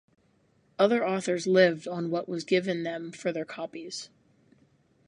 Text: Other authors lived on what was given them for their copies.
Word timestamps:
Other 0.79 1.07
authors 1.07 1.45
lived 1.45 1.87
on 1.87 2.09
what 2.09 2.27
was 2.27 2.43
given 2.43 2.81
them 2.81 3.11
for 3.11 3.31
their 3.31 3.45
copies. 3.45 4.09